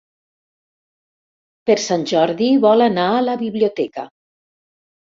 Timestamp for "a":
3.21-3.25